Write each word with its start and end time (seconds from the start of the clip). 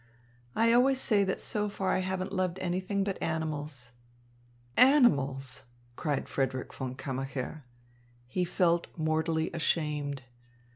I 0.55 0.73
always 0.73 0.99
say 0.99 1.23
that 1.25 1.39
so 1.39 1.69
far 1.69 1.89
I 1.93 1.99
haven't 1.99 2.33
loved 2.33 2.57
anything 2.57 3.03
but 3.03 3.21
animals." 3.21 3.91
"Animals!" 4.75 5.65
cried 5.95 6.27
Frederick 6.27 6.73
von 6.73 6.95
Kammacher. 6.95 7.65
He 8.25 8.43
felt 8.43 8.87
mortally 8.97 9.51
ashamed. 9.53 10.23